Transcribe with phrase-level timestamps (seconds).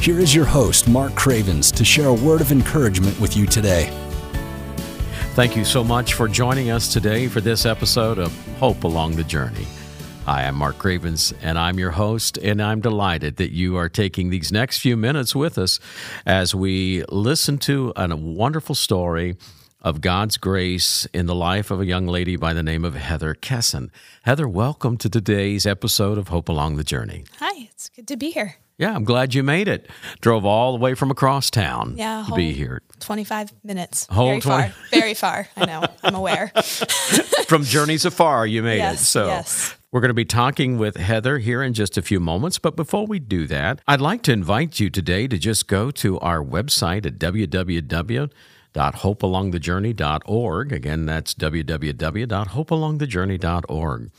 [0.00, 3.90] here is your host, Mark Cravens, to share a word of encouragement with you today.
[5.34, 9.24] Thank you so much for joining us today for this episode of Hope Along the
[9.24, 9.66] Journey.
[10.24, 14.30] Hi, I'm Mark Cravens, and I'm your host, and I'm delighted that you are taking
[14.30, 15.78] these next few minutes with us
[16.24, 19.36] as we listen to a wonderful story
[19.82, 23.34] of God's grace in the life of a young lady by the name of Heather
[23.34, 23.90] Kessen.
[24.22, 27.24] Heather, welcome to today's episode of Hope Along the Journey.
[27.38, 28.56] Hi, it's good to be here.
[28.80, 29.90] Yeah, I'm glad you made it.
[30.22, 32.80] Drove all the way from across town Yeah, to be here.
[33.00, 34.06] 25 minutes.
[34.06, 34.74] Whole very 20 far.
[34.90, 35.48] Very far.
[35.54, 35.84] I know.
[36.02, 36.48] I'm aware.
[37.46, 38.98] From Journeys Afar, you made it.
[38.98, 39.74] So yes.
[39.92, 42.58] we're going to be talking with Heather here in just a few moments.
[42.58, 46.18] But before we do that, I'd like to invite you today to just go to
[46.20, 47.18] our website at
[48.74, 50.72] www.hopealongthejourney.org.
[50.72, 54.10] Again, that's www.hopealongthejourney.org.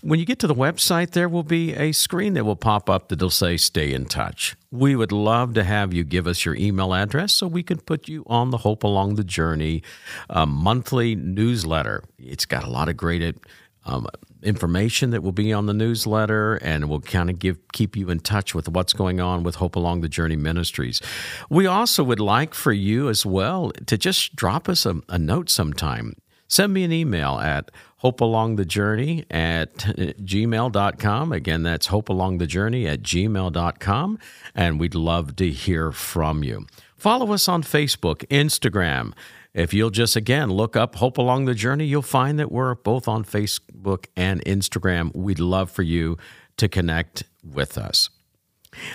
[0.00, 3.08] When you get to the website, there will be a screen that will pop up
[3.08, 4.56] that'll say stay in touch.
[4.70, 8.08] We would love to have you give us your email address so we can put
[8.08, 9.82] you on the Hope Along the Journey
[10.28, 12.04] uh, monthly newsletter.
[12.18, 13.36] It's got a lot of great
[13.84, 14.08] um,
[14.42, 18.20] information that will be on the newsletter and will kind of give keep you in
[18.20, 21.00] touch with what's going on with Hope Along the Journey Ministries.
[21.48, 25.50] We also would like for you as well to just drop us a, a note
[25.50, 26.14] sometime.
[26.48, 27.70] Send me an email at
[28.02, 31.32] hopealongthejourney at eh, gmail.com.
[31.32, 34.18] Again, that's hopealongthejourney at gmail.com.
[34.54, 36.66] And we'd love to hear from you.
[36.96, 39.12] Follow us on Facebook, Instagram.
[39.54, 43.08] If you'll just again look up Hope Along the Journey, you'll find that we're both
[43.08, 45.14] on Facebook and Instagram.
[45.14, 46.16] We'd love for you
[46.58, 48.10] to connect with us.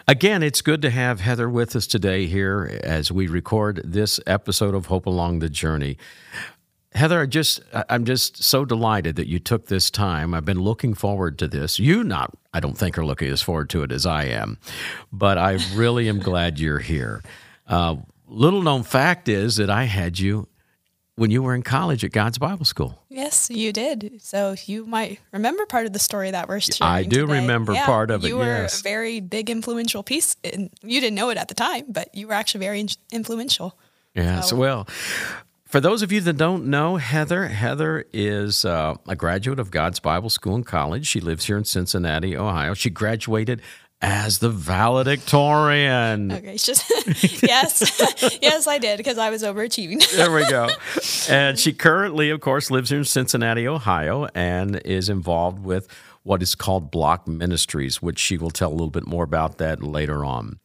[0.08, 4.76] Again, it's good to have Heather with us today here as we record this episode
[4.76, 5.98] of Hope Along the Journey.
[6.94, 10.36] Heather, I just I'm just so delighted that you took this time.
[10.36, 11.80] I've been looking forward to this.
[11.80, 14.60] You not I don't think are looking as forward to it as I am,
[15.12, 17.24] but I really am glad you're here.
[17.66, 17.96] Uh,
[18.34, 20.48] little known fact is that I had you
[21.16, 23.04] when you were in college at God's Bible School.
[23.10, 24.20] yes, you did.
[24.20, 26.92] So you might remember part of the story that we're sharing.
[26.92, 27.42] I do today.
[27.42, 28.80] remember Yeah, part of it, You were yes.
[28.80, 30.36] a very big, influential piece.
[30.44, 33.78] And you didn't know it at the time, but you were actually very influential.
[34.16, 34.50] Yes.
[34.50, 34.88] So- Well,
[35.68, 40.00] for those of you that don't know Heather, Heather is uh, a graduate of God's
[40.00, 41.06] Bible School and College.
[41.06, 42.74] She lives here in Cincinnati, Ohio.
[42.74, 43.62] She graduated
[44.04, 46.32] as the valedictorian.
[46.32, 46.92] Okay, just
[47.42, 50.04] yes, yes, I did because I was overachieving.
[50.14, 50.70] There we go.
[51.30, 55.88] and she currently, of course, lives here in Cincinnati, Ohio, and is involved with
[56.24, 59.82] what is called Block Ministries, which she will tell a little bit more about that
[59.82, 60.60] later on.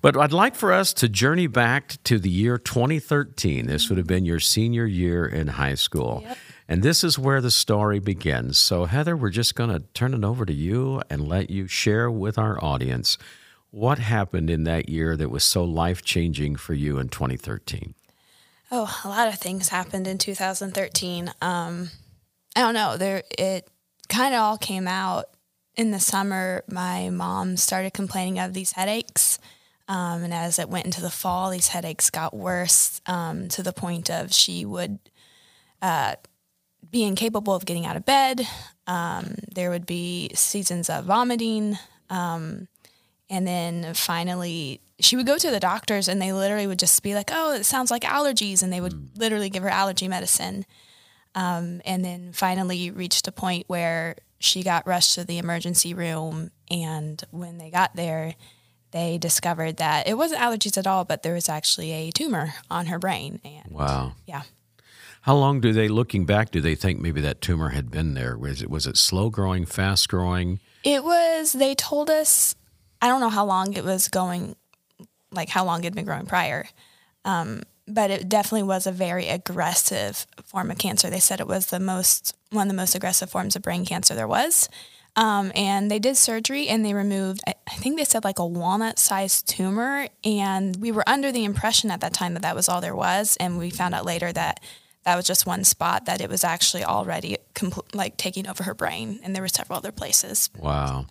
[0.00, 3.66] But I'd like for us to journey back to the year 2013.
[3.66, 6.24] This would have been your senior year in high school.
[6.68, 8.58] And this is where the story begins.
[8.58, 12.10] So, Heather, we're just going to turn it over to you and let you share
[12.10, 13.16] with our audience
[13.70, 17.94] what happened in that year that was so life changing for you in 2013.
[18.70, 21.32] Oh, a lot of things happened in 2013.
[21.40, 21.90] Um,
[22.54, 22.98] I don't know.
[22.98, 23.68] There, it
[24.10, 25.26] kind of all came out
[25.74, 26.64] in the summer.
[26.70, 29.38] My mom started complaining of these headaches,
[29.86, 33.72] um, and as it went into the fall, these headaches got worse um, to the
[33.72, 34.98] point of she would
[35.80, 36.16] uh,
[36.90, 38.46] be incapable of getting out of bed.
[38.86, 41.78] Um, there would be seasons of vomiting.
[42.10, 42.68] Um,
[43.30, 47.14] and then finally, she would go to the doctors and they literally would just be
[47.14, 48.62] like, oh, it sounds like allergies.
[48.62, 50.64] And they would literally give her allergy medicine.
[51.34, 56.50] Um, and then finally reached a point where she got rushed to the emergency room.
[56.70, 58.34] And when they got there,
[58.90, 62.86] they discovered that it wasn't allergies at all, but there was actually a tumor on
[62.86, 63.40] her brain.
[63.44, 64.12] And Wow.
[64.26, 64.42] yeah.
[65.22, 68.36] How long do they, looking back, do they think maybe that tumor had been there?
[68.36, 70.60] Was it was it slow growing, fast growing?
[70.84, 72.54] It was, they told us,
[73.02, 74.56] I don't know how long it was going,
[75.32, 76.68] like how long it had been growing prior.
[77.24, 81.10] Um, but it definitely was a very aggressive form of cancer.
[81.10, 84.14] They said it was the most, one of the most aggressive forms of brain cancer
[84.14, 84.68] there was.
[85.16, 88.46] Um, and they did surgery and they removed, I I think they said like a
[88.46, 90.08] walnut sized tumor.
[90.24, 93.36] And we were under the impression at that time that that was all there was.
[93.38, 94.60] And we found out later that
[95.08, 98.74] that was just one spot, that it was actually already compl- like taking over her
[98.74, 99.20] brain.
[99.22, 100.50] And there were several other places.
[100.58, 101.06] Wow.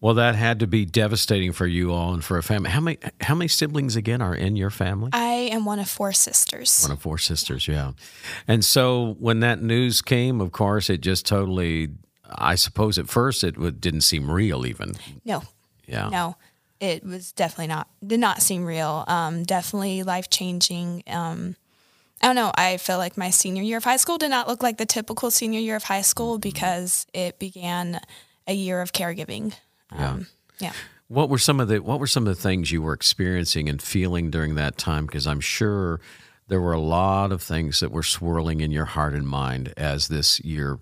[0.00, 2.70] Well, that had to be devastating for you all and for a family.
[2.70, 5.10] How many how many siblings again are in your family?
[5.12, 6.80] I am one of four sisters.
[6.82, 7.92] One of four sisters, yeah.
[8.48, 11.90] And so when that news came, of course, it just totally.
[12.32, 14.94] I suppose at first it didn't seem real, even.
[15.26, 15.42] No,
[15.86, 16.08] Yeah.
[16.08, 16.36] no,
[16.78, 19.04] it was definitely not did not seem real.
[19.06, 21.02] Um, definitely life changing.
[21.08, 21.56] Um,
[22.20, 22.52] I don't know.
[22.54, 25.30] I feel like my senior year of high school did not look like the typical
[25.30, 28.00] senior year of high school because it began
[28.46, 29.54] a year of caregiving.
[29.90, 30.26] Um,
[30.58, 30.72] yeah.
[31.08, 33.80] What were some of the What were some of the things you were experiencing and
[33.80, 35.06] feeling during that time?
[35.06, 36.00] Because I'm sure
[36.48, 40.08] there were a lot of things that were swirling in your heart and mind as
[40.08, 40.78] this year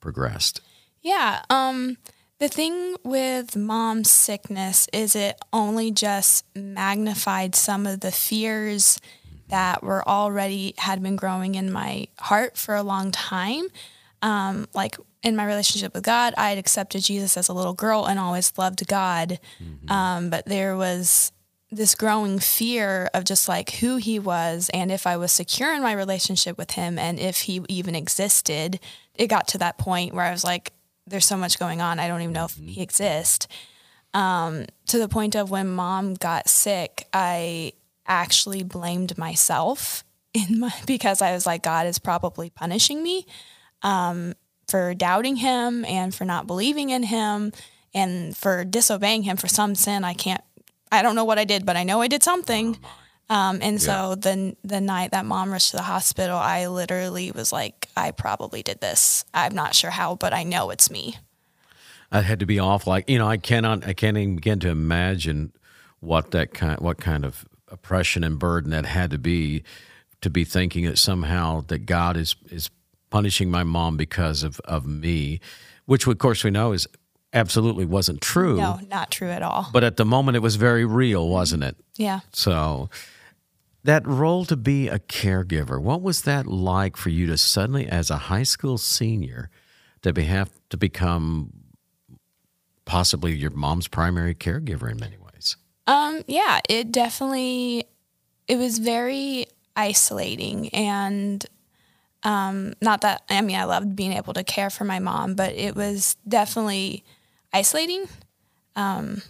[0.00, 0.60] progressed.
[1.02, 1.42] Yeah.
[1.50, 1.98] Um,
[2.38, 9.00] the thing with mom's sickness is it only just magnified some of the fears
[9.48, 13.64] that were already had been growing in my heart for a long time.
[14.22, 18.06] Um, like in my relationship with God, I had accepted Jesus as a little girl
[18.06, 19.38] and always loved God.
[19.88, 21.32] Um, but there was
[21.70, 25.82] this growing fear of just like who he was and if I was secure in
[25.82, 28.80] my relationship with him and if he even existed.
[29.14, 30.72] It got to that point where I was like,
[31.06, 31.98] there's so much going on.
[31.98, 33.48] I don't even know if he exists.
[34.14, 37.72] Um, to the point of when mom got sick, I
[38.08, 43.26] actually blamed myself in my because I was like, God is probably punishing me
[43.82, 44.34] um,
[44.66, 47.52] for doubting him and for not believing in him
[47.94, 50.04] and for disobeying him for some sin.
[50.04, 50.42] I can't.
[50.90, 52.78] I don't know what I did, but I know I did something.
[53.30, 57.52] Um, and so the the night that mom rushed to the hospital, I literally was
[57.52, 59.26] like, I probably did this.
[59.34, 61.16] I'm not sure how, but I know it's me.
[62.10, 64.68] I had to be off like you know I cannot I can't even begin to
[64.68, 65.52] imagine
[66.00, 69.62] what that kind what kind of oppression and burden that had to be
[70.20, 72.70] to be thinking that somehow that God is is
[73.10, 75.40] punishing my mom because of of me,
[75.86, 76.86] which of course we know is
[77.32, 78.56] absolutely wasn't true.
[78.56, 79.68] No, not true at all.
[79.72, 81.76] But at the moment it was very real, wasn't it?
[81.96, 82.20] Yeah.
[82.32, 82.88] So
[83.84, 88.10] that role to be a caregiver, what was that like for you to suddenly as
[88.10, 89.50] a high school senior
[90.02, 91.52] to be have to become
[92.84, 95.27] possibly your mom's primary caregiver in many ways?
[95.88, 97.86] Um, yeah, it definitely
[98.46, 101.44] it was very isolating and
[102.24, 105.54] um not that I mean I loved being able to care for my mom, but
[105.54, 107.04] it was definitely
[107.54, 108.04] isolating.
[108.76, 109.22] Um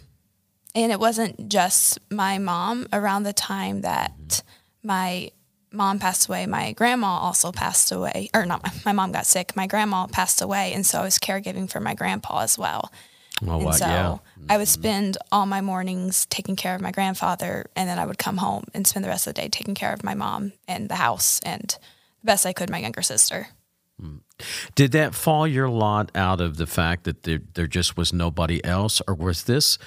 [0.75, 4.43] and it wasn't just my mom around the time that
[4.83, 5.31] my
[5.71, 9.55] mom passed away, my grandma also passed away or not my, my mom got sick,
[9.55, 12.91] my grandma passed away and so I was caregiving for my grandpa as well.
[13.47, 14.17] Oh, And wow, so yeah.
[14.49, 18.17] I would spend all my mornings taking care of my grandfather, and then I would
[18.17, 20.89] come home and spend the rest of the day taking care of my mom and
[20.89, 21.77] the house and
[22.21, 23.47] the best I could my younger sister.
[24.75, 28.63] Did that fall your lot out of the fact that there, there just was nobody
[28.63, 29.77] else, or was this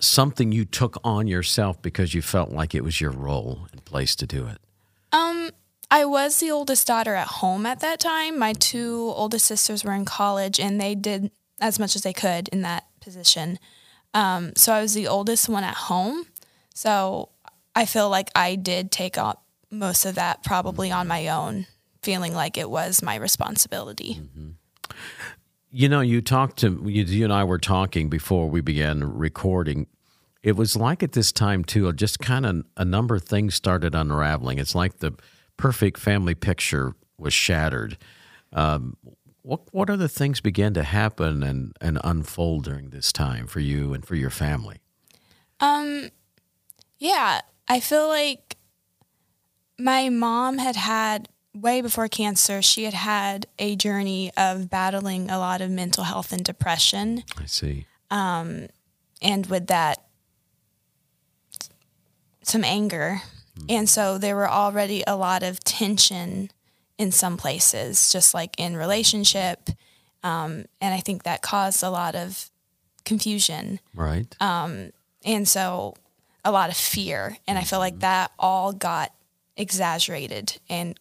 [0.00, 4.14] something you took on yourself because you felt like it was your role and place
[4.16, 4.58] to do it?
[5.12, 5.50] Um,
[5.90, 8.38] I was the oldest daughter at home at that time.
[8.38, 12.48] My two oldest sisters were in college, and they did as much as they could
[12.48, 13.58] in that position.
[14.12, 16.26] Um, so I was the oldest one at home.
[16.74, 17.30] So
[17.74, 21.66] I feel like I did take up most of that probably on my own,
[22.02, 24.20] feeling like it was my responsibility.
[25.70, 29.88] You know, you talked to you, you and I were talking before we began recording.
[30.42, 33.94] It was like at this time too, just kind of a number of things started
[33.94, 34.58] unraveling.
[34.58, 35.12] It's like the
[35.56, 37.96] perfect family picture was shattered.
[38.52, 38.96] Um,
[39.44, 43.92] what what other things began to happen and, and unfold during this time for you
[43.92, 44.78] and for your family?
[45.60, 46.08] Um,
[46.98, 48.56] yeah, I feel like
[49.78, 52.62] my mom had had way before cancer.
[52.62, 57.44] She had had a journey of battling a lot of mental health and depression, I
[57.44, 57.86] see.
[58.10, 58.68] Um,
[59.20, 60.02] and with that,
[62.42, 63.20] some anger,
[63.68, 66.50] and so there were already a lot of tension
[66.98, 69.68] in some places, just like in relationship,
[70.22, 72.50] um, and I think that caused a lot of
[73.04, 74.34] confusion Right.
[74.40, 75.94] and so
[76.42, 79.12] a lot of fear and i feel like that all got
[79.58, 80.98] exaggerated and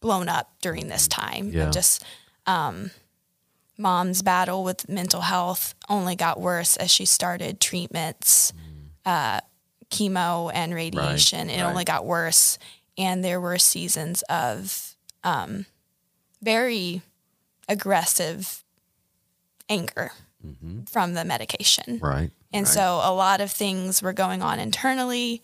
[0.00, 1.70] blown up during this time Yeah.
[1.70, 2.04] just
[2.46, 2.90] um,
[3.76, 8.52] mom's battle with mental health only got worse as she started treatments
[9.06, 9.40] uh,
[9.90, 11.68] chemo and radiation it right.
[11.68, 12.58] only got worse
[12.96, 14.87] and there were seasons of
[15.28, 15.66] um,
[16.42, 17.02] very
[17.68, 18.64] aggressive
[19.68, 20.12] anger
[20.90, 22.30] from the medication right.
[22.52, 22.72] and right.
[22.72, 25.42] so a lot of things were going on internally.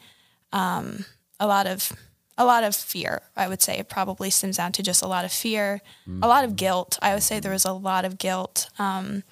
[0.52, 1.04] Um,
[1.38, 1.92] a lot of
[2.38, 3.78] a lot of fear, I would say.
[3.78, 5.80] It probably stems down to just a lot of fear,
[6.22, 6.98] a lot of guilt.
[7.02, 8.70] I would say there was a lot of guilt.
[8.78, 9.24] Um,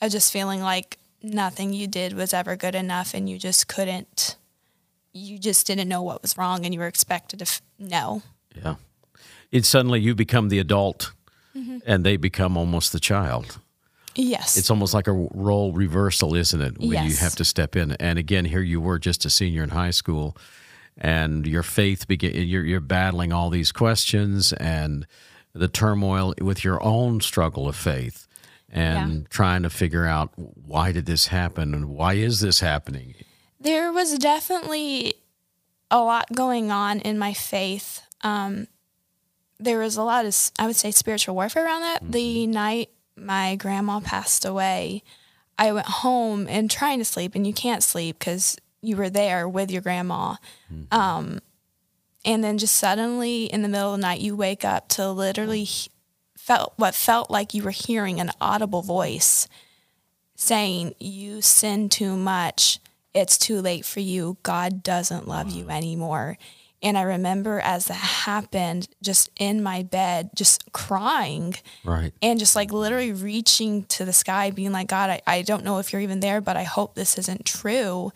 [0.00, 4.36] of just feeling like nothing you did was ever good enough and you just couldn't
[5.12, 8.22] you just didn't know what was wrong and you were expected to f- know
[8.54, 8.76] Yeah.
[9.50, 11.12] It's suddenly you become the adult
[11.86, 13.58] and they become almost the child.
[14.14, 16.78] yes It's almost like a role reversal, isn't it?
[16.78, 17.92] When you have to step in.
[17.92, 20.36] And again, here you were just a senior in high school
[20.96, 25.06] and your faith begin you're you're battling all these questions and
[25.52, 28.26] the turmoil with your own struggle of faith
[28.70, 33.14] and trying to figure out why did this happen and why is this happening?
[33.60, 35.14] there was definitely
[35.90, 38.02] a lot going on in my faith.
[38.22, 38.66] Um,
[39.60, 42.12] there was a lot of, I would say, spiritual warfare around that.
[42.12, 42.52] The mm-hmm.
[42.52, 45.02] night my grandma passed away,
[45.58, 49.48] I went home and trying to sleep, and you can't sleep because you were there
[49.48, 50.36] with your grandma.
[50.72, 50.96] Mm-hmm.
[50.96, 51.40] Um,
[52.24, 55.62] and then just suddenly in the middle of the night, you wake up to literally
[55.62, 55.84] mm.
[55.84, 55.90] he-
[56.36, 59.48] felt what felt like you were hearing an audible voice
[60.34, 62.78] saying, You sin too much.
[63.14, 64.36] It's too late for you.
[64.42, 66.38] God doesn't love you anymore.
[66.82, 72.12] And I remember as that happened, just in my bed, just crying Right.
[72.22, 75.78] and just like literally reaching to the sky, being like, God, I, I don't know
[75.78, 78.12] if you're even there, but I hope this isn't true.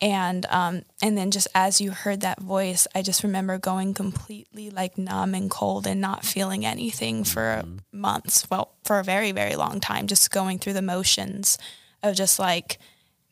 [0.00, 4.68] And um, and then just as you heard that voice, I just remember going completely
[4.68, 8.46] like numb and cold and not feeling anything for months.
[8.50, 11.56] Well, for a very very long time, just going through the motions
[12.02, 12.78] of just like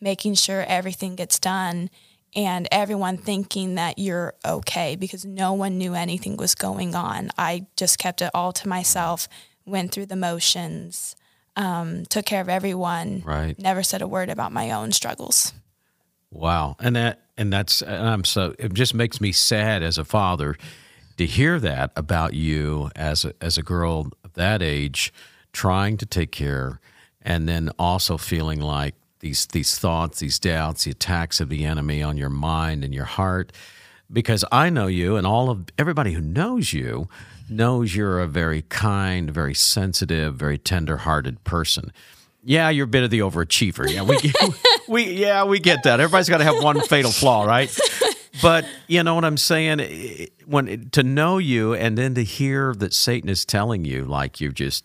[0.01, 1.91] making sure everything gets done
[2.35, 7.31] and everyone thinking that you're okay because no one knew anything was going on.
[7.37, 9.29] I just kept it all to myself,
[9.67, 11.15] went through the motions,
[11.57, 13.59] um, took care of everyone, Right.
[13.59, 15.53] never said a word about my own struggles.
[16.31, 20.05] Wow, and that and that's and I'm so it just makes me sad as a
[20.05, 20.57] father
[21.19, 25.13] to hear that about you as a, as a girl of that age,
[25.53, 26.81] trying to take care,
[27.21, 32.03] and then also feeling like these these thoughts, these doubts, the attacks of the enemy
[32.03, 33.53] on your mind and your heart.
[34.13, 37.09] Because I know you, and all of everybody who knows you
[37.49, 41.93] knows you're a very kind, very sensitive, very tender-hearted person.
[42.45, 43.91] Yeah, you're a bit of the overachiever.
[43.91, 44.19] Yeah, we
[44.89, 46.01] we yeah we get that.
[46.01, 47.75] Everybody's got to have one fatal flaw, right?
[48.43, 50.29] But you know what I'm saying?
[50.47, 54.53] When to know you and then to hear that Satan is telling you like you're
[54.53, 54.85] just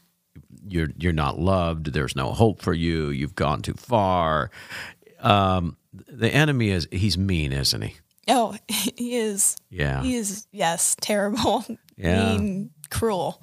[0.68, 1.94] you're you're not loved.
[1.94, 3.10] There's no hope for you.
[3.10, 4.50] You've gone too far.
[5.20, 7.96] Um, the enemy is he's mean, isn't he?
[8.28, 9.56] Oh, he is.
[9.70, 10.02] Yeah.
[10.04, 11.66] He is, yes, terrible,
[11.98, 12.38] Yeah.
[12.38, 13.42] mean, cruel.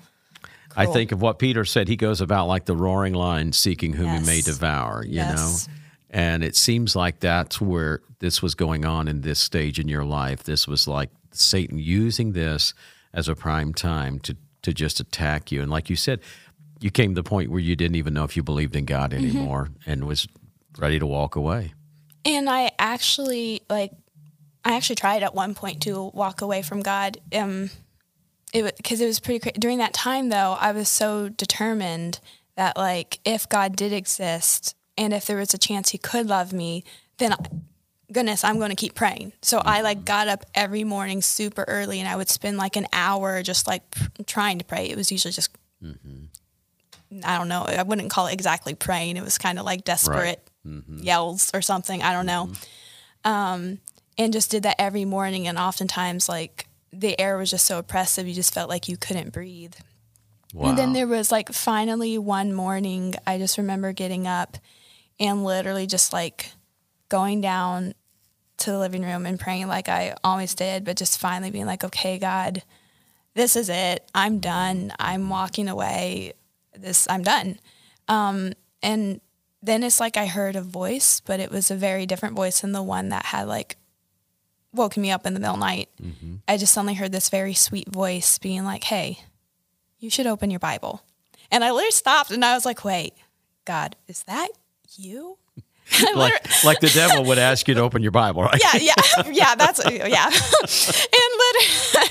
[0.76, 1.86] I think of what Peter said.
[1.86, 5.04] He goes about like the roaring lion, seeking whom he may devour.
[5.04, 5.68] You Yes.
[5.68, 5.74] know,
[6.10, 10.04] and it seems like that's where this was going on in this stage in your
[10.04, 10.42] life.
[10.42, 12.74] This was like Satan using this
[13.12, 15.60] as a prime time to to just attack you.
[15.62, 16.20] And like you said,
[16.80, 19.10] you came to the point where you didn't even know if you believed in God
[19.12, 19.24] Mm-hmm.
[19.24, 20.26] anymore, and was
[20.78, 21.72] ready to walk away.
[22.24, 23.92] And I actually like
[24.64, 27.18] I actually tried at one point to walk away from God.
[27.32, 27.70] Um
[28.52, 32.20] it because it was pretty cra- during that time though, I was so determined
[32.56, 36.52] that like if God did exist and if there was a chance he could love
[36.52, 36.84] me,
[37.18, 37.36] then I,
[38.12, 39.32] goodness, I'm going to keep praying.
[39.42, 42.86] So I like got up every morning super early and I would spend like an
[42.92, 44.86] hour just like pr- trying to pray.
[44.86, 45.50] It was usually just
[47.24, 47.62] I don't know.
[47.62, 49.16] I wouldn't call it exactly praying.
[49.16, 50.46] It was kind of like desperate
[50.88, 52.02] yells or something.
[52.02, 52.50] I don't know.
[53.24, 53.78] Um,
[54.18, 55.46] and just did that every morning.
[55.46, 59.32] And oftentimes, like the air was just so oppressive, you just felt like you couldn't
[59.32, 59.74] breathe.
[60.52, 60.68] Wow.
[60.68, 64.56] And then there was like finally one morning, I just remember getting up
[65.18, 66.50] and literally just like
[67.08, 67.94] going down
[68.58, 71.82] to the living room and praying like I always did, but just finally being like,
[71.82, 72.62] okay, God,
[73.34, 74.08] this is it.
[74.14, 74.92] I'm done.
[74.98, 76.34] I'm walking away.
[76.76, 77.58] This, I'm done.
[78.08, 78.52] Um,
[78.82, 79.20] and
[79.62, 82.72] then it's like I heard a voice, but it was a very different voice than
[82.72, 83.76] the one that had like
[84.72, 85.88] woken me up in the middle of the night.
[86.48, 89.20] I just suddenly heard this very sweet voice being like, hey,
[89.98, 91.02] you should open your Bible.
[91.50, 93.14] And I literally stopped and I was like, wait,
[93.64, 94.48] God, is that
[94.96, 95.38] you?
[95.56, 95.64] And
[96.08, 98.60] I literally- like like the devil would ask you to open your Bible, right?
[98.62, 99.54] yeah, yeah, yeah.
[99.54, 100.26] That's yeah.
[100.26, 102.08] and literally,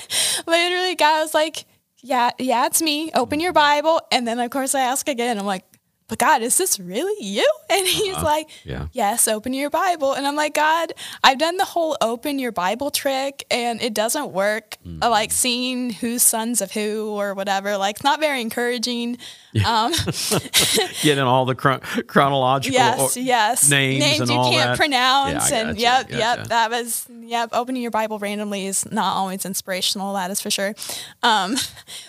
[0.47, 1.65] literally, God was like,
[2.03, 3.11] "Yeah, yeah, it's me.
[3.13, 5.39] Open your Bible." And then, of course, I ask again.
[5.39, 5.63] I'm like,
[6.07, 8.87] "But God, is this really you?" And He's like, Yeah.
[8.91, 10.93] "Yes, open your Bible." And I'm like, "God,
[11.23, 14.77] I've done the whole open your Bible trick, and it doesn't work.
[15.01, 17.77] I like seeing who's sons of who or whatever.
[17.77, 19.17] Like, it's not very encouraging."
[19.67, 19.91] Um,
[21.03, 23.69] Getting all the chron- chronological Yes, or- yes.
[23.69, 24.77] names and you all can't that.
[24.77, 25.51] pronounce.
[25.51, 26.17] Yeah, and yep, gotcha.
[26.17, 26.47] yep.
[26.47, 27.49] That was yep.
[27.53, 30.13] Opening your Bible randomly is not always inspirational.
[30.15, 30.73] That is for sure.
[31.21, 31.55] Um,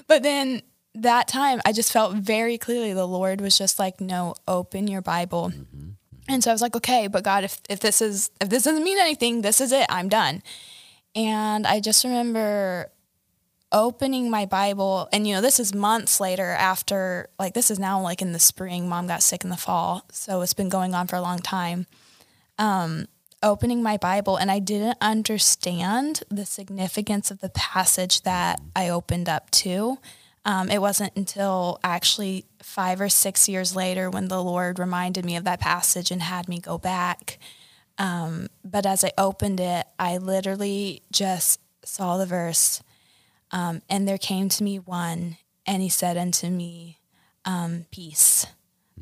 [0.06, 0.62] but then
[0.94, 5.02] that time, I just felt very clearly the Lord was just like, "No, open your
[5.02, 5.90] Bible." Mm-hmm,
[6.28, 8.84] And so I was like, okay, but God, if, if this is if this doesn't
[8.84, 9.86] mean anything, this is it.
[9.88, 10.42] I'm done.
[11.14, 12.90] And I just remember
[13.72, 18.00] opening my Bible, and you know, this is months later after, like, this is now
[18.00, 18.88] like in the spring.
[18.88, 21.86] Mom got sick in the fall, so it's been going on for a long time.
[22.58, 23.06] Um,
[23.42, 29.28] opening my Bible, and I didn't understand the significance of the passage that I opened
[29.28, 29.98] up to.
[30.44, 35.36] Um, it wasn't until actually five or six years later when the Lord reminded me
[35.36, 37.38] of that passage and had me go back.
[37.96, 42.82] Um, but as I opened it, I literally just saw the verse
[43.54, 46.98] um, and there came to me one, and he said unto me,
[47.44, 48.46] um, Peace.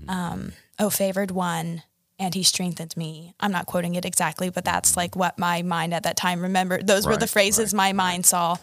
[0.07, 1.83] Um, o favored one,
[2.19, 3.35] and he strengthened me.
[3.41, 6.87] I'm not quoting it exactly, but that's like what my mind at that time remembered.
[6.87, 8.57] Those were the phrases right, my mind saw.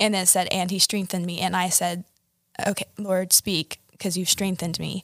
[0.00, 1.38] And it said, And he strengthened me.
[1.38, 2.04] And I said,
[2.66, 5.02] Okay, Lord, speak, because you've strengthened me.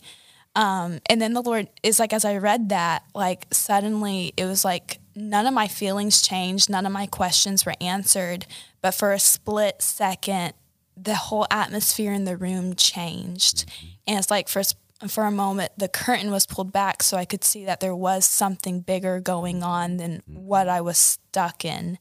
[0.54, 4.64] Um, and then the Lord is like, as I read that, like suddenly it was
[4.64, 8.46] like none of my feelings changed, none of my questions were answered,
[8.82, 10.52] but for a split second,
[10.96, 13.64] the whole atmosphere in the room changed.
[14.06, 14.62] And it's like for
[15.08, 18.24] for a moment, the curtain was pulled back so I could see that there was
[18.24, 21.98] something bigger going on than what I was stuck in.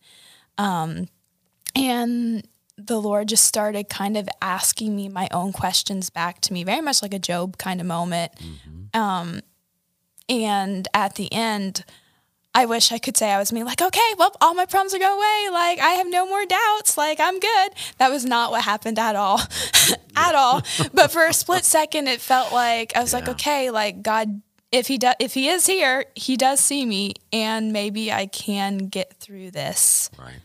[0.58, 1.08] Um,
[1.76, 2.48] and
[2.88, 6.82] the Lord just started kind of asking me my own questions back to me, very
[6.82, 8.32] much like a Job kind of moment.
[8.94, 9.42] Um,
[10.30, 11.84] and at the end,
[12.54, 15.00] I wish I could say I was me, like, okay, well, all my problems are
[15.00, 15.50] going away.
[15.52, 16.98] Like, I have no more doubts.
[16.98, 17.72] Like, I'm good.
[17.98, 19.40] That was not what happened at all,
[20.16, 20.62] at all.
[20.94, 24.88] But for a split second, it felt like I was like, okay, like God, if
[24.88, 29.14] he does, if he is here, he does see me, and maybe I can get
[29.14, 30.10] through this.
[30.20, 30.40] Right.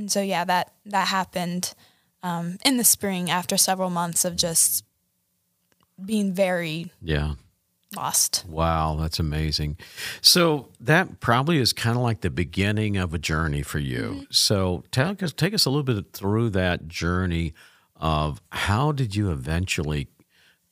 [0.00, 1.74] And so yeah, that that happened
[2.22, 4.84] um, in the spring after several months of just
[6.02, 7.34] being very Yeah.
[7.94, 8.44] lost.
[8.48, 9.76] Wow, that's amazing.
[10.22, 14.26] So that probably is kind of like the beginning of a journey for you.
[14.30, 17.52] So take us take us a little bit through that journey
[17.96, 20.08] of how did you eventually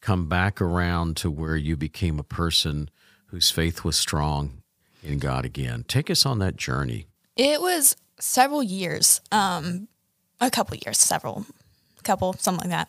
[0.01, 2.88] come back around to where you became a person
[3.27, 4.62] whose faith was strong
[5.03, 5.85] in God again.
[5.87, 7.09] Take us on that journey.
[7.37, 9.88] It was several years, um,
[10.40, 11.46] a couple years, several,
[12.02, 12.88] couple, something like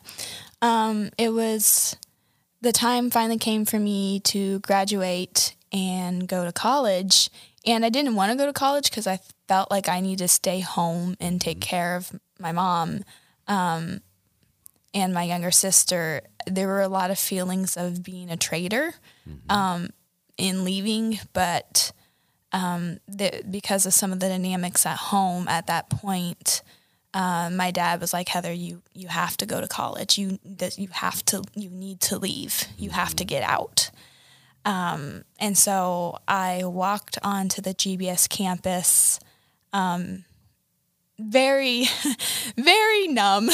[0.62, 1.96] Um, it was
[2.60, 7.30] the time finally came for me to graduate and go to college.
[7.66, 10.28] And I didn't want to go to college because I felt like I needed to
[10.28, 13.04] stay home and take care of my mom
[13.46, 14.00] um,
[14.94, 16.22] and my younger sister.
[16.46, 18.94] There were a lot of feelings of being a traitor
[19.48, 19.90] um,
[20.36, 21.92] in leaving, but
[22.52, 26.62] um, the, because of some of the dynamics at home at that point,
[27.14, 30.16] uh, my dad was like, Heather, you you have to go to college.
[30.18, 32.64] You that you have to you need to leave.
[32.78, 33.90] You have to get out.
[34.64, 39.18] Um, and so I walked onto the GBS campus,
[39.72, 40.24] um,
[41.20, 41.84] very,
[42.56, 43.50] very numb,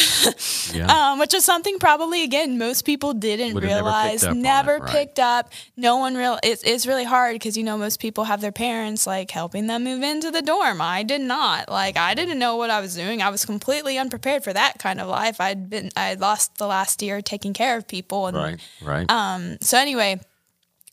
[0.73, 0.87] Yeah.
[1.13, 4.37] um, which is something probably again most people didn't Would've never realize, picked up on
[4.39, 4.91] it, never right.
[4.91, 5.53] picked up.
[5.77, 6.39] No one real.
[6.43, 9.85] It's it's really hard because you know most people have their parents like helping them
[9.85, 10.81] move into the dorm.
[10.81, 11.69] I did not.
[11.69, 13.23] Like I didn't know what I was doing.
[13.23, 15.41] I was completely unprepared for that kind of life.
[15.41, 18.61] I'd been I lost the last year taking care of people and right.
[18.83, 19.11] Right.
[19.11, 20.21] um, so anyway,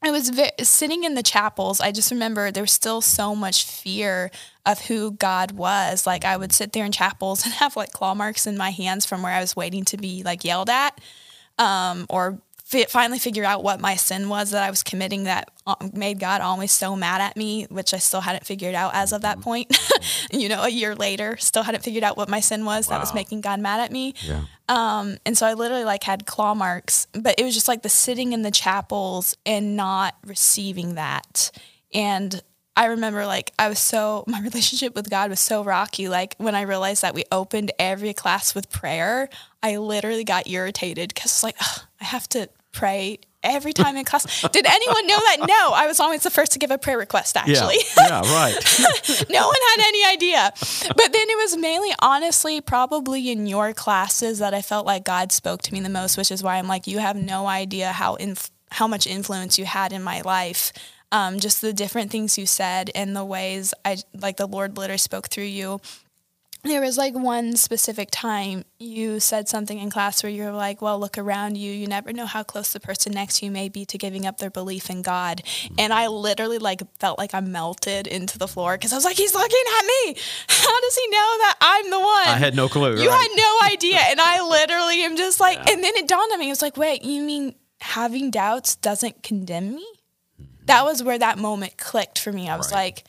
[0.05, 1.79] I was ve- sitting in the chapels.
[1.79, 4.31] I just remember there was still so much fear
[4.65, 6.05] of who God was.
[6.05, 9.05] Like I would sit there in chapels and have like claw marks in my hands
[9.05, 10.99] from where I was waiting to be like yelled at,
[11.57, 12.39] um, or
[12.73, 16.19] fi- finally figure out what my sin was that I was committing that uh, made
[16.19, 19.39] God always so mad at me, which I still hadn't figured out as of that
[19.39, 19.77] point.
[20.31, 23.13] you know, a year later, still hadn't figured out what my sin was that was
[23.13, 24.15] making God mad at me.
[24.21, 24.41] yeah.
[24.67, 27.89] Um, and so I literally like had claw marks, but it was just like the
[27.89, 31.51] sitting in the chapels and not receiving that.
[31.93, 32.41] And
[32.75, 36.09] I remember like I was so my relationship with God was so rocky.
[36.09, 39.29] Like when I realized that we opened every class with prayer,
[39.61, 41.57] I literally got irritated because it's like
[42.01, 44.41] I have to pray every time in class.
[44.51, 45.37] Did anyone know that?
[45.47, 47.35] No, I was always the first to give a prayer request.
[47.37, 48.21] Actually, Yeah.
[48.23, 48.33] yeah.
[48.33, 48.55] Right.
[49.29, 50.51] no one had any idea.
[50.87, 55.31] But then it was mainly, honestly, probably in your classes that I felt like God
[55.31, 58.15] spoke to me the most, which is why I'm like, you have no idea how
[58.15, 60.73] inf- how much influence you had in my life.
[61.11, 64.97] Um, just the different things you said and the ways I like the Lord literally
[64.97, 65.79] spoke through you.
[66.65, 70.81] There was like one specific time you said something in class where you were like,
[70.81, 71.71] Well, look around you.
[71.73, 74.37] You never know how close the person next to you may be to giving up
[74.37, 75.41] their belief in God.
[75.77, 79.17] And I literally like felt like I melted into the floor because I was like,
[79.17, 80.15] He's looking at me.
[80.47, 82.27] How does he know that I'm the one?
[82.27, 82.95] I had no clue.
[83.01, 83.21] You right?
[83.29, 83.99] had no idea.
[83.99, 86.47] And I literally am just like, and then it dawned on me.
[86.47, 89.85] It was like, wait, you mean having doubts doesn't condemn me?
[90.67, 92.47] That was where that moment clicked for me.
[92.49, 92.85] I was Right.
[92.95, 93.03] like,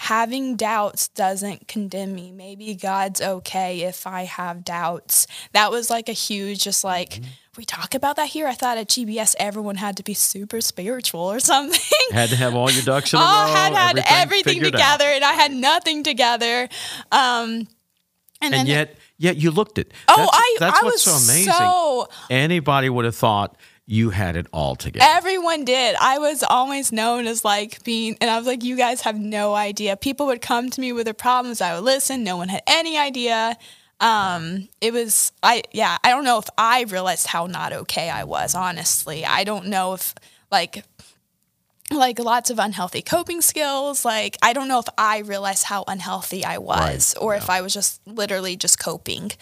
[0.00, 2.30] having doubts doesn't condemn me.
[2.30, 5.26] Maybe God's okay if I have doubts.
[5.52, 7.24] That was like a huge, just like, Mm-hmm.
[7.56, 8.46] we talk about that here.
[8.46, 11.80] I thought at GBS everyone had to be super spiritual or something.
[12.12, 13.26] Had to have all your ducks in a row.
[13.28, 14.70] I had had everything, out.
[14.70, 16.68] together and I had nothing together.
[17.10, 17.66] Um,
[18.40, 19.92] and, then yet, yet you looked it.
[20.06, 21.52] Oh, that's, I- that's I what's was so amazing.
[21.52, 23.56] so- Anybody would have thought
[23.90, 25.06] you had it all together.
[25.08, 25.96] Everyone did.
[25.98, 29.54] I was always known as like being, and I was like, you guys have no
[29.54, 29.96] idea.
[29.96, 31.62] People would come to me with their problems.
[31.62, 32.22] I would listen.
[32.22, 33.56] No one had any idea.
[33.98, 38.24] Um, it was, I, yeah, I don't know if I realized how not okay I
[38.24, 39.24] was, honestly.
[39.24, 40.14] I don't know if
[40.52, 40.84] like,
[41.90, 44.04] like lots of unhealthy coping skills.
[44.04, 47.62] Like, I don't know if I realized how unhealthy I was Right, or if I
[47.62, 49.32] was just literally just coping.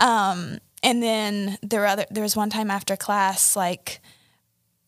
[0.00, 4.00] Um, and then there were other, there was one time after class, like,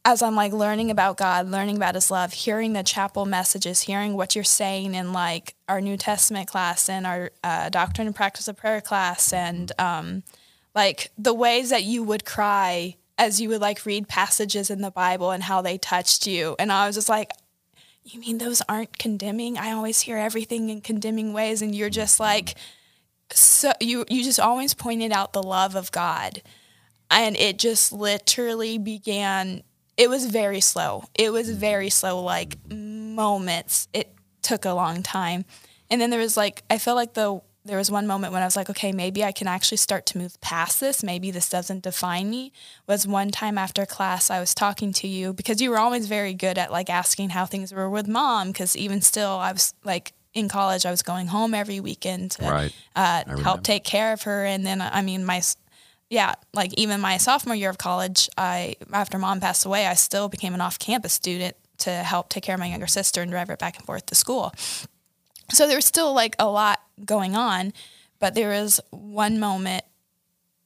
[0.05, 4.15] as I'm like learning about God, learning about His love, hearing the chapel messages, hearing
[4.15, 8.47] what you're saying in like our New Testament class and our uh, Doctrine and Practice
[8.47, 10.23] of Prayer class, and um,
[10.75, 14.91] like the ways that you would cry as you would like read passages in the
[14.91, 16.57] Bible and how they touched you.
[16.59, 17.31] And I was just like,
[18.05, 19.57] you mean those aren't condemning?
[19.57, 22.57] I always hear everything in condemning ways, and you're just like,
[23.31, 26.43] so you you just always pointed out the love of God,
[27.11, 29.63] and it just literally began.
[29.97, 31.05] It was very slow.
[31.15, 31.59] It was mm-hmm.
[31.59, 33.89] very slow, like moments.
[33.93, 35.45] It took a long time,
[35.91, 38.45] and then there was like I felt like the there was one moment when I
[38.45, 41.03] was like, okay, maybe I can actually start to move past this.
[41.03, 42.53] Maybe this doesn't define me.
[42.87, 46.35] Was one time after class, I was talking to you because you were always very
[46.35, 48.49] good at like asking how things were with mom.
[48.49, 52.45] Because even still, I was like in college, I was going home every weekend to
[52.45, 52.73] Right.
[52.97, 54.45] uh, help take care of her.
[54.45, 55.41] And then, I mean, my,
[56.11, 60.29] yeah, like even my sophomore year of college, I, after mom passed away, I still
[60.29, 63.49] became an off campus student to help take care of my younger sister and drive
[63.49, 64.53] her back and forth to school.
[65.53, 67.73] So there was still like a lot going on,
[68.19, 69.85] but there was one moment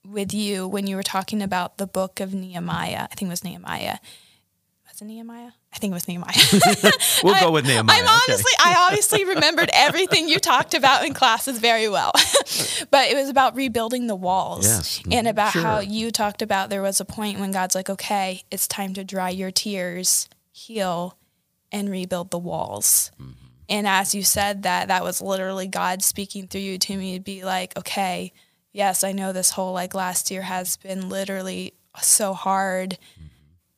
[0.06, 3.06] with you when you were talking about the book of Nehemiah.
[3.10, 3.98] I think it was Nehemiah.
[4.98, 5.52] Was it Nehemiah?
[5.72, 6.32] I think it was Nehemiah.
[7.22, 7.98] We'll go with Nehemiah.
[7.98, 8.12] I'm okay.
[8.12, 12.10] honestly, I obviously remembered everything you talked about in classes very well,
[12.90, 15.00] but it was about rebuilding the walls Yes.
[15.08, 18.66] and about how you talked about there was a point when God's like, okay, it's
[18.66, 21.16] time to dry your tears, heal,
[21.70, 23.12] and rebuild the walls.
[23.20, 23.32] Mm-hmm.
[23.68, 27.22] And as you said that, that was literally God speaking through you to me to
[27.22, 28.32] be like, okay,
[28.72, 32.98] yes, I know this whole like last year has been literally so hard.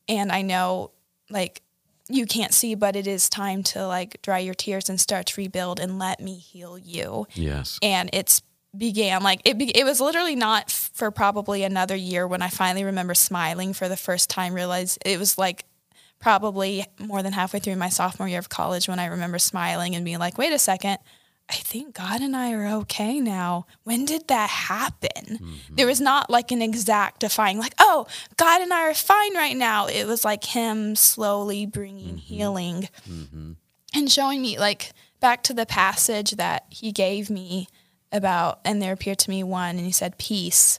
[0.09, 0.93] And I know
[1.31, 1.63] like
[2.09, 5.41] you can't see, but it is time to like dry your tears and start to
[5.41, 7.27] rebuild and let me heal you.
[7.35, 7.79] Yes.
[7.83, 8.43] And it's
[8.77, 12.49] began like it, be, it was literally not f- for probably another year when I
[12.49, 15.65] finally remember smiling for the first time, realized it was like
[16.21, 20.05] probably more than halfway through my sophomore year of college when I remember smiling and
[20.05, 20.99] being like, wait a second,
[21.51, 23.67] I think God and I are okay now.
[23.83, 25.11] When did that happen?
[25.27, 25.75] Mm-hmm.
[25.75, 29.57] There was not like an exact defying, like, oh, God and I are fine right
[29.57, 29.87] now.
[29.87, 32.17] It was like Him slowly bringing mm-hmm.
[32.19, 33.53] healing mm-hmm.
[33.95, 37.67] and showing me, like, back to the passage that He gave me
[38.13, 40.79] about, and there appeared to me one, and He said, peace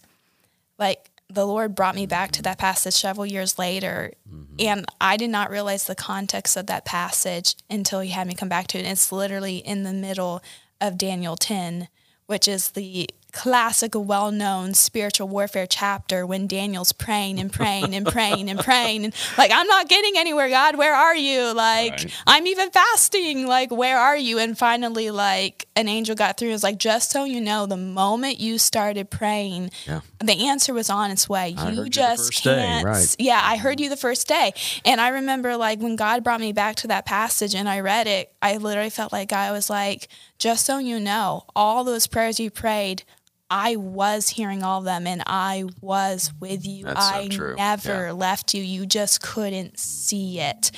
[0.78, 4.12] like the Lord brought me back to that passage several years later,
[4.60, 8.50] and I did not realize the context of that passage until He had me come
[8.50, 8.82] back to it.
[8.82, 10.42] And it's literally in the middle
[10.82, 11.88] of Daniel 10,
[12.26, 18.06] which is the classic, well known spiritual warfare chapter when Daniel's praying and praying and
[18.06, 19.06] praying and praying.
[19.06, 21.54] And like, I'm not getting anywhere, God, where are you?
[21.54, 22.14] Like, Right.
[22.28, 23.48] I'm even fasting.
[23.48, 24.38] Like, where are you?
[24.38, 27.78] And finally, like, an angel got through and was like, just so you know, the
[27.78, 30.02] moment you started praying, Yeah.
[30.20, 31.56] the answer was on its way.
[31.58, 32.86] I you You just day, can't.
[32.86, 33.16] right.
[33.18, 33.84] Yeah, I heard mm-hmm.
[33.84, 34.54] you the first day.
[34.84, 38.08] And I remember like when God brought me back to that passage and I read
[38.08, 40.10] it, I literally felt like I was like,
[40.42, 43.04] just so you know, all those prayers you prayed,
[43.50, 46.86] I was hearing all of them and I was with you.
[46.86, 47.56] That's so I true.
[47.56, 48.12] never Yeah.
[48.14, 48.64] left you.
[48.64, 50.72] You just couldn't see it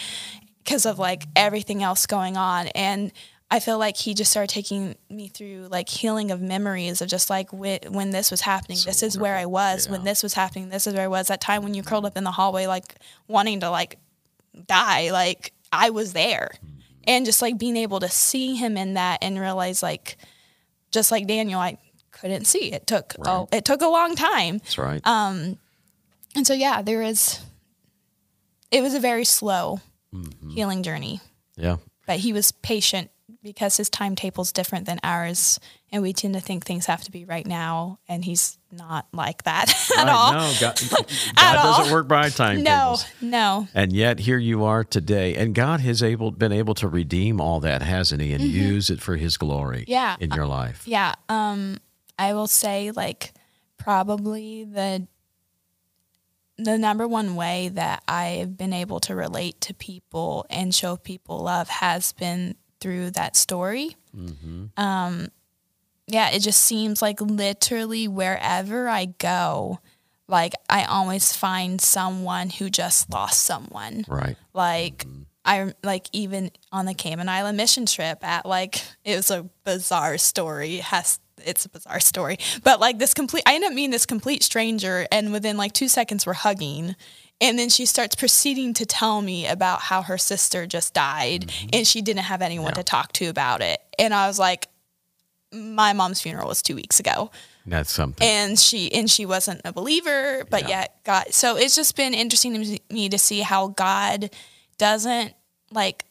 [0.63, 2.67] because of like everything else going on.
[2.75, 3.13] And
[3.49, 7.29] I feel like he just started taking me through like healing of memories of just
[7.29, 9.87] like when, when this was happening, this is where I was.
[9.87, 11.27] When this was happening, this is where I was.
[11.27, 12.95] That time when you curled up in the hallway, like
[13.29, 13.97] wanting to like
[14.67, 16.51] die, like I was there.
[16.55, 16.72] Mm-hmm.
[17.05, 20.17] And just like being able to see him in that and realize like,
[20.91, 21.77] just like Daniel, I
[22.11, 22.71] couldn't see.
[22.71, 24.59] It took oh, it took a long time.
[24.59, 25.01] That's right.
[25.05, 25.57] Um,
[26.35, 27.39] And so yeah, there is.
[28.71, 29.79] It was a very slow
[30.13, 30.49] Mm-hmm.
[30.51, 31.21] healing journey,
[31.57, 31.77] yeah.
[32.05, 33.09] but he was patient
[33.41, 35.59] because his timetable's different than ours,
[35.93, 39.43] and we tend to think things have to be right now, and he's not like
[39.43, 40.33] that at Right, all.
[40.33, 41.05] No, God, God
[41.37, 41.91] At doesn't all.
[41.93, 43.05] work by time No, timetables.
[43.21, 43.67] no.
[43.73, 47.59] And yet here you are today, and God has able been able to redeem all
[47.61, 49.81] that, hasn't He, and use it for His glory.
[49.83, 49.91] Mm-hmm.
[49.91, 50.15] Yeah.
[50.19, 50.81] in your life.
[50.87, 51.13] Yeah.
[51.29, 51.77] Um,
[52.19, 53.31] I will say like
[53.77, 55.07] probably the
[56.57, 61.39] the number one way that I've been able to relate to people and show people
[61.39, 63.95] love has been through that story.
[64.77, 65.29] Um,
[66.07, 69.79] yeah, it just seems like literally wherever I go,
[70.27, 74.05] like I always find someone who just lost someone.
[74.07, 74.35] Right.
[74.53, 75.23] Like mm-hmm.
[75.45, 80.17] I like even on the Cayman Island mission trip at like it was a bizarre
[80.17, 80.77] story.
[80.77, 82.37] It has it's a bizarre story.
[82.63, 85.87] But like this complete I end up meeting this complete stranger and within like two
[85.87, 86.95] seconds we're hugging.
[87.41, 91.69] And then she starts proceeding to tell me about how her sister just died mm-hmm.
[91.73, 93.81] and she didn't have anyone to talk to about it.
[93.99, 94.67] And I was like,
[95.53, 97.29] My mom's funeral was two weeks ago
[97.65, 98.27] That's something.
[98.27, 100.69] and she and she wasn't a believer but Yeah.
[100.69, 104.29] yet god so it's just been interesting to me to see how god
[104.77, 105.33] doesn't
[105.71, 106.05] like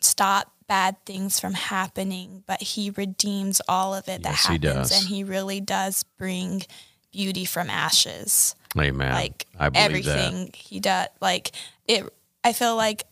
[0.00, 4.90] stop bad things from happening but he redeems all of it that Yes, he happens
[4.90, 5.00] does.
[5.00, 6.62] and he really does bring
[7.10, 9.12] beauty from ashes Amen.
[9.12, 11.52] like I believe everything he does like
[11.86, 12.04] it
[12.44, 13.04] i feel like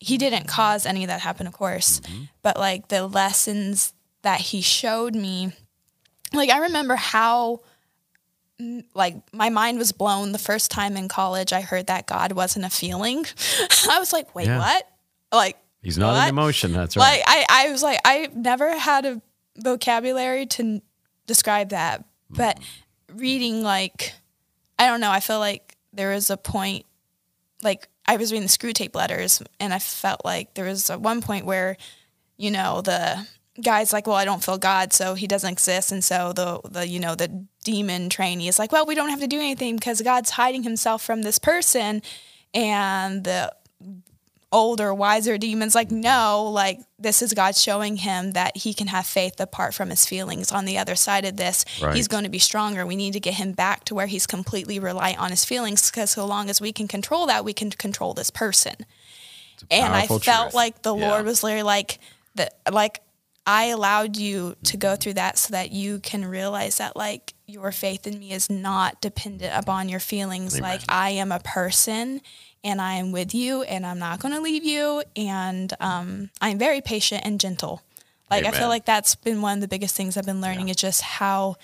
[0.00, 2.22] he didn't cause any of that happen of course Mm-hmm.
[2.42, 5.52] but like the lessons that he showed me
[6.32, 7.60] like i remember how
[8.60, 12.32] mm, like my mind was blown the first time in college i heard that god
[12.32, 13.24] wasn't a feeling
[13.90, 14.58] i was like wait Yeah.
[14.58, 14.88] what
[15.32, 15.56] like.
[15.82, 16.22] He's not what?
[16.22, 16.72] an emotion.
[16.72, 17.02] That's right.
[17.02, 19.20] like I, I was like I never had a
[19.56, 20.80] vocabulary to
[21.26, 22.60] describe that, but
[23.12, 24.12] reading like
[24.78, 26.86] I don't know, I feel like there was a point
[27.64, 31.20] like I was reading the Screwtape letters and I felt like there was a one
[31.20, 31.76] point where
[32.36, 33.26] you know the
[33.60, 36.86] guy's like well I don't feel God so he doesn't exist and so the the
[36.88, 37.28] you know the
[37.64, 41.02] demon trainee is like well we don't have to do anything because God's hiding himself
[41.04, 42.00] from this person
[42.54, 43.52] and the
[44.54, 49.06] older, wiser demons like, no, like this is God showing him that he can have
[49.06, 50.52] faith apart from his feelings.
[50.52, 51.96] On the other side of this, Right.
[51.96, 52.84] he's going to be stronger.
[52.84, 56.10] We need to get him back to where he's completely reliant on his feelings because
[56.10, 58.74] so long as we can control that, we can control this person.
[59.70, 60.54] And I felt truth.
[60.54, 61.08] like the Yeah.
[61.12, 61.98] Lord was literally like
[62.34, 63.00] that like
[63.46, 67.72] I allowed you to go through that so that you can realize that like your
[67.72, 70.60] faith in me is not dependent upon your feelings.
[70.60, 72.20] Like I am a person
[72.62, 76.58] and I am with you and I'm not going to leave you and um, I'm
[76.58, 77.82] very patient and gentle.
[78.30, 80.76] Like I feel like that's been one of the biggest things I've been learning is
[80.76, 81.56] just how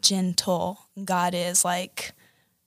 [0.00, 1.64] gentle God is.
[1.64, 2.12] Like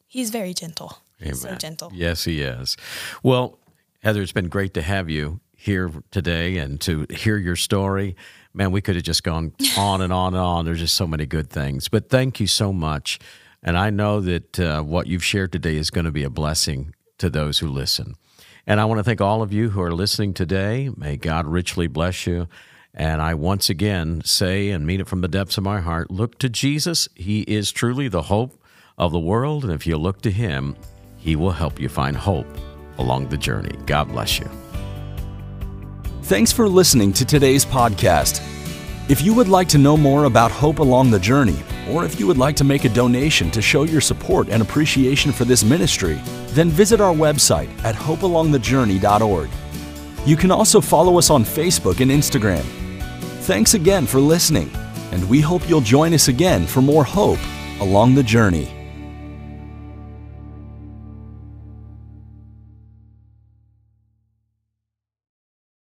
[0.08, 1.00] he's very gentle.
[1.20, 1.92] He's so gentle.
[1.94, 2.78] Yes, he is.
[3.22, 3.58] Well,
[4.02, 8.16] Heather, it's been great to have you here today and to hear your story.
[8.54, 10.66] Man, we could have just gone on and on and on.
[10.66, 11.90] There's just so many good things.
[11.90, 13.20] But thank you so much.
[13.64, 16.94] And I know that uh, what you've shared today is going to be a blessing
[17.18, 18.16] to those who listen.
[18.68, 20.90] And I want to thank all of you who are listening today.
[20.96, 22.48] May God richly bless you.
[22.94, 26.38] And I once again say and mean it from the depths of my heart look
[26.40, 27.10] to Jesus.
[27.16, 28.62] He is truly the hope
[28.98, 29.64] of the world.
[29.64, 30.76] And if you look to Him,
[31.18, 32.48] He will help you find hope
[33.00, 33.76] along the journey.
[33.86, 34.63] God bless you.
[36.24, 38.42] Thanks for listening to today's podcast.
[39.10, 41.58] If you would like to know more about Hope Along the Journey,
[41.90, 45.34] or if you would like to make a donation to show your support and appreciation
[45.34, 49.50] for this ministry, then visit our website at hopealongthejourney.org.
[50.26, 52.64] You can also follow us on Facebook and Instagram.
[53.42, 54.72] Thanks again for listening,
[55.12, 57.40] and we hope you'll join us again for more hope
[57.82, 58.83] along the journey.